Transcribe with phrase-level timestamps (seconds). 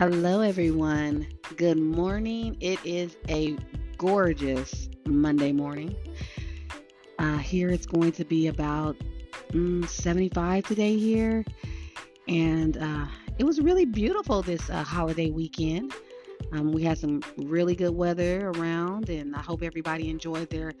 [0.00, 1.28] Hello, everyone.
[1.58, 2.56] Good morning.
[2.60, 3.54] It is a
[3.98, 5.94] gorgeous Monday morning.
[7.18, 8.96] Uh, here it's going to be about
[9.50, 11.44] mm, 75 today here.
[12.28, 13.08] And uh,
[13.38, 15.92] it was really beautiful this uh, holiday weekend.
[16.52, 20.72] Um, we had some really good weather around, and I hope everybody enjoyed their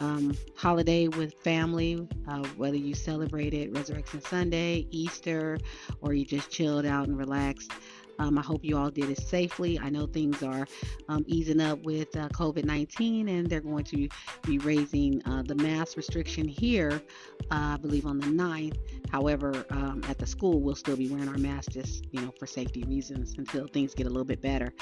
[0.00, 5.58] um, holiday with family, uh, whether you celebrated Resurrection Sunday, Easter,
[6.00, 7.70] or you just chilled out and relaxed.
[8.18, 9.78] Um, I hope you all did it safely.
[9.78, 10.66] I know things are
[11.08, 14.08] um, easing up with uh, COVID 19 and they're going to
[14.46, 17.02] be raising uh, the mask restriction here,
[17.50, 18.78] uh, I believe on the 9th.
[19.10, 22.46] However, um, at the school, we'll still be wearing our masks just, you know, for
[22.46, 24.72] safety reasons until things get a little bit better.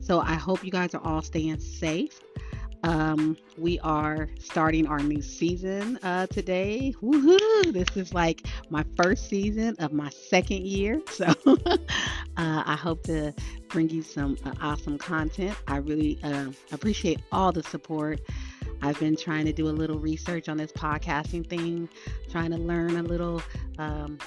[0.00, 2.20] So I hope you guys are all staying safe.
[2.84, 6.94] Um, we are starting our new season uh, today.
[7.02, 7.72] Woohoo!
[7.72, 11.02] This is like my first season of my second year.
[11.10, 11.34] So
[12.38, 13.34] uh, I hope to
[13.68, 15.56] bring you some uh, awesome content.
[15.66, 18.20] I really uh, appreciate all the support.
[18.80, 21.88] I've been trying to do a little research on this podcasting thing,
[22.30, 23.42] trying to learn a little
[23.78, 24.18] um,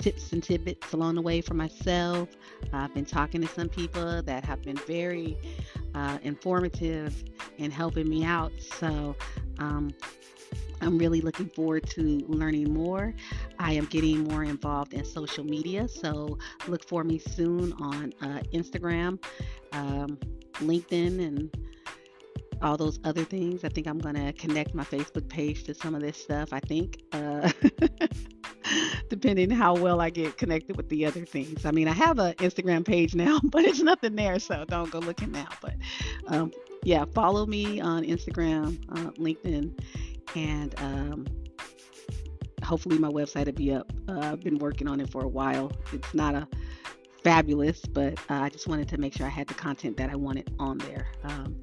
[0.00, 2.30] tips and tidbits along the way for myself.
[2.72, 5.36] I've been talking to some people that have been very
[5.94, 7.22] uh, informative
[7.58, 8.52] in helping me out.
[8.60, 9.14] So
[9.58, 9.92] um,
[10.80, 13.14] I'm really looking forward to learning more.
[13.58, 18.40] I am getting more involved in social media, so look for me soon on uh,
[18.52, 19.22] Instagram,
[19.72, 20.18] um,
[20.54, 21.56] LinkedIn, and
[22.62, 23.64] all those other things.
[23.64, 26.52] I think I'm going to connect my Facebook page to some of this stuff.
[26.52, 27.02] I think.
[27.12, 27.50] Uh,
[29.08, 31.64] depending how well I get connected with the other things.
[31.64, 34.98] I mean, I have an Instagram page now, but it's nothing there, so don't go
[34.98, 35.48] looking now.
[35.60, 35.74] But
[36.28, 39.78] um, yeah, follow me on Instagram, uh, LinkedIn,
[40.34, 41.26] and um,
[42.62, 43.92] hopefully my website will be up.
[44.08, 45.72] Uh, I've been working on it for a while.
[45.92, 46.46] It's not a
[47.22, 50.16] fabulous, but uh, I just wanted to make sure I had the content that I
[50.16, 51.08] wanted on there.
[51.24, 51.56] Um,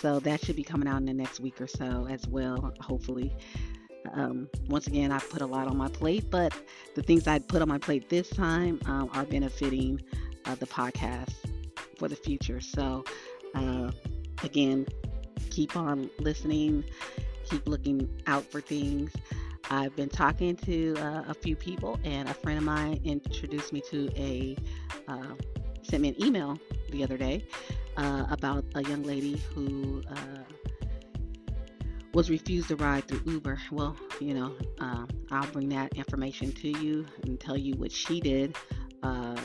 [0.00, 3.32] so that should be coming out in the next week or so as well, hopefully.
[4.12, 6.54] Um, once again, I put a lot on my plate, but
[6.94, 10.00] the things I put on my plate this time um, are benefiting
[10.46, 11.34] uh, the podcast
[11.98, 12.60] for the future.
[12.60, 13.04] So,
[13.54, 13.90] uh,
[14.42, 14.86] again,
[15.50, 16.84] keep on listening,
[17.50, 19.12] keep looking out for things.
[19.70, 23.82] I've been talking to uh, a few people, and a friend of mine introduced me
[23.90, 24.56] to a
[25.08, 25.34] uh,
[25.82, 26.58] sent me an email
[26.90, 27.44] the other day
[27.96, 30.42] uh, about a young lady who uh,
[32.12, 33.58] was refused a ride through Uber.
[33.70, 38.20] Well, you know, uh, I'll bring that information to you and tell you what she
[38.20, 38.56] did
[39.02, 39.36] uh,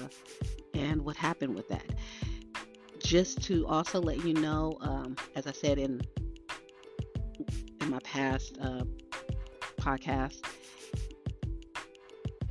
[0.73, 1.85] and what happened with that.
[2.99, 6.24] Just to also let you know, um, as I said in in
[7.95, 8.83] my past uh,
[9.77, 10.41] podcast,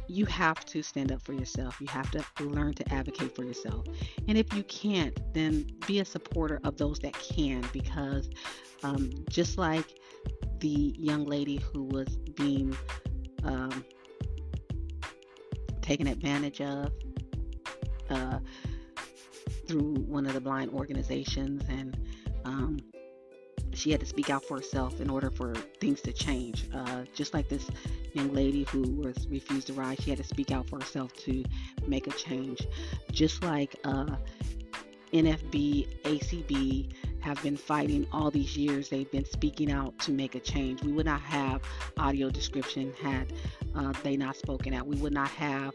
[0.09, 1.79] you have to stand up for yourself.
[1.83, 3.85] You have to learn to advocate for yourself.
[4.27, 8.31] And if you can't, then be a supporter of those that can, because
[8.83, 9.85] um, just like
[10.61, 12.75] the young lady who was being
[13.43, 13.85] um,
[15.83, 16.91] taken advantage of
[18.09, 18.39] uh,
[19.69, 21.99] through one of the blind organizations, and
[22.47, 22.79] um,
[23.77, 26.69] she had to speak out for herself in order for things to change.
[26.75, 27.69] Uh, just like this
[28.13, 31.45] young lady who was refused to ride, she had to speak out for herself to
[31.87, 32.67] make a change.
[33.11, 34.17] Just like uh,
[35.13, 38.91] NFB, ACB, have been fighting all these years.
[38.91, 40.83] They've been speaking out to make a change.
[40.83, 41.63] We would not have
[41.97, 43.33] audio description had
[43.75, 44.87] uh, they not spoken out.
[44.87, 45.75] We would not have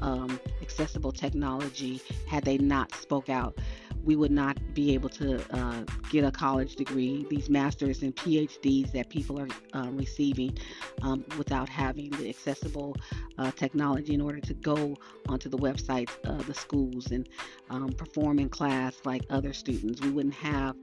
[0.00, 3.58] um, accessible technology had they not spoke out
[4.06, 8.92] we would not be able to uh, get a college degree, these masters and PhDs
[8.92, 10.56] that people are uh, receiving
[11.02, 12.96] um, without having the accessible
[13.36, 14.96] uh, technology in order to go
[15.28, 17.28] onto the websites of the schools and
[17.68, 20.00] um, perform in class like other students.
[20.00, 20.76] We wouldn't have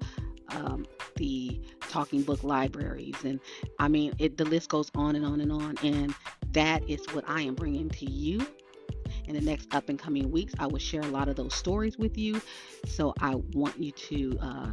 [0.49, 0.85] um,
[1.15, 3.39] the talking book libraries and
[3.79, 6.13] i mean it the list goes on and on and on and
[6.51, 8.45] that is what i am bringing to you
[9.27, 10.53] in the next up and coming weeks.
[10.59, 12.41] I will share a lot of those stories with you.
[12.85, 14.71] So I want you to uh,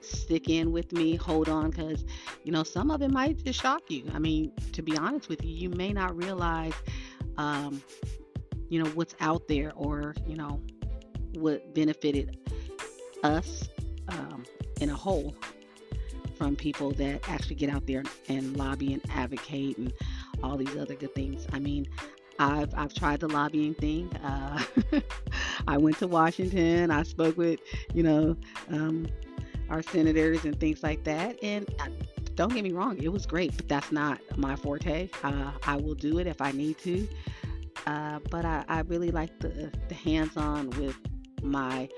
[0.00, 2.04] stick in with me, hold on, because
[2.44, 4.04] you know some of it might just shock you.
[4.14, 6.74] I mean, to be honest with you, you may not realize,
[7.36, 7.82] um,
[8.68, 10.60] you know, what's out there or you know
[11.34, 12.38] what benefited
[13.22, 13.68] us
[14.08, 14.44] um,
[14.80, 15.34] in a whole
[16.36, 19.92] from people that actually get out there and lobby and advocate and
[20.42, 21.46] all these other good things.
[21.52, 21.86] I mean,
[22.40, 24.10] I've I've tried the lobbying thing.
[24.16, 24.62] Uh,
[25.68, 26.90] I went to Washington.
[26.90, 27.60] I spoke with
[27.94, 28.36] you know
[28.70, 29.06] um,
[29.68, 31.38] our senators and things like that.
[31.42, 31.88] And uh,
[32.34, 35.10] don't get me wrong, it was great, but that's not my forte.
[35.22, 37.06] Uh, I will do it if I need to.
[37.86, 40.96] Uh, but I, I, really like the, the hands-on with
[41.42, 41.88] my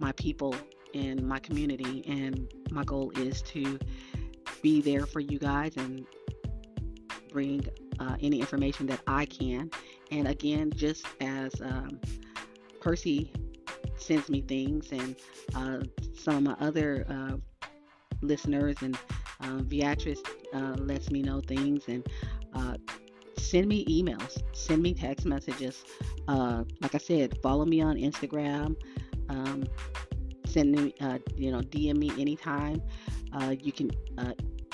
[0.00, 0.54] my people
[0.92, 3.78] in my community and my goal is to
[4.60, 6.04] be there for you guys and
[7.30, 7.64] bring
[8.00, 9.70] uh, any information that I can.
[10.10, 12.00] And again, just as um,
[12.80, 13.32] Percy
[13.96, 15.14] sends me things and
[15.54, 17.36] uh, some of my other uh,
[18.22, 18.98] listeners and
[19.40, 20.22] uh, Beatrice
[20.54, 22.06] uh, lets me know things and
[22.54, 22.76] uh,
[23.36, 25.84] send me emails, send me text messages.
[26.26, 28.76] Like I said, follow me on Instagram.
[29.28, 29.64] Um,
[30.46, 30.94] send me,
[31.36, 32.82] you know, DM me anytime.
[33.60, 33.90] You can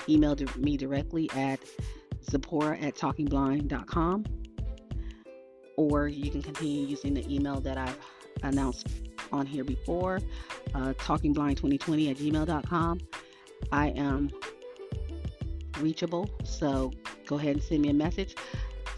[0.08, 1.61] email me directly at
[2.31, 4.25] Zipporah at talkingblind.com
[5.76, 7.99] or you can continue using the email that I've
[8.43, 8.88] announced
[9.32, 10.20] on here before,
[10.75, 13.00] uh, talkingblind2020 at gmail.com.
[13.73, 14.31] I am
[15.81, 16.93] reachable, so
[17.26, 18.37] go ahead and send me a message.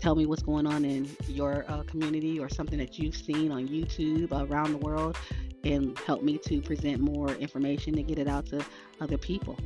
[0.00, 3.66] Tell me what's going on in your uh, community or something that you've seen on
[3.66, 5.16] YouTube around the world
[5.64, 8.64] and help me to present more information to get it out to
[9.00, 9.56] other people.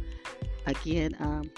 [0.67, 1.51] Again, um,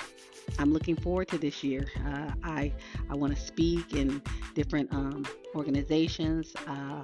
[0.58, 1.86] I'm looking forward to this year.
[2.06, 2.72] Uh, I
[3.10, 4.22] I want to speak in
[4.54, 5.24] different um,
[5.54, 7.02] organizations, uh,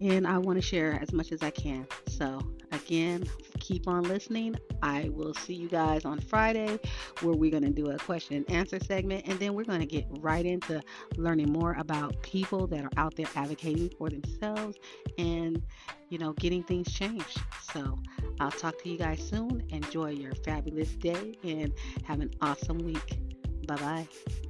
[0.00, 1.86] and I want to share as much as I can.
[2.08, 2.40] So
[2.72, 3.24] again,
[3.66, 4.56] keep on listening.
[4.82, 6.78] I will see you guys on Friday,
[7.20, 9.86] where we're going to do a question and answer segment, and then we're going to
[9.86, 10.80] get right into
[11.16, 14.76] learning more about people that are out there advocating for themselves
[15.18, 15.62] and
[16.08, 17.40] you know getting things changed.
[17.72, 17.98] So
[18.40, 19.64] I'll talk to you guys soon.
[19.70, 21.72] Enjoy your fabulous day and
[22.04, 23.18] have an awesome week.
[23.66, 24.45] Bye bye.